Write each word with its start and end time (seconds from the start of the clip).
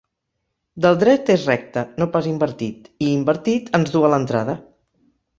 Del 0.83 0.95
dret 1.01 1.27
és 1.33 1.43
recte, 1.49 1.83
no 2.03 2.07
pas 2.15 2.29
invertit, 2.31 2.87
i 3.07 3.11
invertit 3.17 3.69
ens 3.81 3.93
du 3.97 4.01
a 4.07 4.11
l'entrada. 4.15 4.57